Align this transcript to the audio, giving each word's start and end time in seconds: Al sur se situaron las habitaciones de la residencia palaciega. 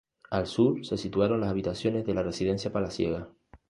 Al 0.31 0.47
sur 0.47 0.83
se 0.83 0.97
situaron 0.97 1.41
las 1.41 1.51
habitaciones 1.51 2.07
de 2.07 2.15
la 2.15 2.23
residencia 2.23 2.71
palaciega. 2.71 3.29